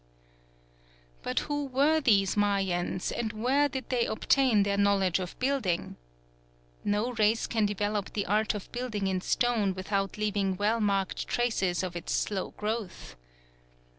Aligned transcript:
But 1.21 1.41
who 1.41 1.65
were 1.65 2.01
these 2.01 2.35
Mayans, 2.35 3.11
and 3.11 3.31
where 3.33 3.69
did 3.69 3.89
they 3.89 4.07
obtain 4.07 4.63
their 4.63 4.75
knowledge 4.75 5.19
of 5.19 5.37
building? 5.37 5.95
No 6.83 7.11
race 7.11 7.45
can 7.45 7.67
develop 7.67 8.13
the 8.13 8.25
art 8.25 8.55
of 8.55 8.71
building 8.71 9.05
in 9.05 9.21
stone 9.21 9.75
without 9.75 10.17
leaving 10.17 10.57
well 10.57 10.79
marked 10.79 11.27
traces 11.27 11.83
of 11.83 11.95
its 11.95 12.13
slow 12.13 12.49
growth. 12.57 13.15